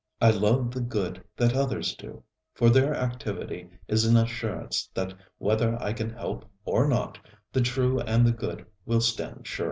I 0.19 0.31
love 0.31 0.71
the 0.71 0.81
good 0.81 1.23
that 1.37 1.55
others 1.55 1.93
do; 1.95 2.23
for 2.55 2.71
their 2.71 2.95
activity 2.95 3.69
is 3.87 4.03
an 4.03 4.17
assurance 4.17 4.89
that 4.95 5.13
whether 5.37 5.79
I 5.79 5.93
can 5.93 6.09
help 6.09 6.43
or 6.65 6.87
not, 6.87 7.19
the 7.53 7.61
true 7.61 7.99
and 7.99 8.25
the 8.25 8.31
good 8.31 8.65
will 8.83 9.01
stand 9.01 9.45
sure. 9.45 9.59